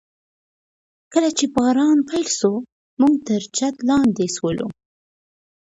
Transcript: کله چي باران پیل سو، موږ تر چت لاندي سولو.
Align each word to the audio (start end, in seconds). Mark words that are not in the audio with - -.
کله 1.13 1.29
چي 1.37 1.45
باران 1.55 1.97
پیل 2.09 2.25
سو، 2.37 2.51
موږ 2.99 3.13
تر 3.27 3.41
چت 3.55 3.75
لاندي 3.87 4.27
سولو. 4.35 4.67